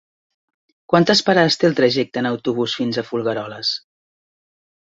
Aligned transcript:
Quantes 0.93 1.21
parades 1.27 1.57
té 1.63 1.69
el 1.69 1.77
trajecte 1.81 2.21
en 2.23 2.31
autobús 2.31 2.77
fins 2.81 2.99
a 3.03 3.07
Folgueroles? 3.11 3.75